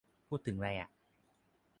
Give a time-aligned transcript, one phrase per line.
[0.27, 0.89] พูดถึงไรอะ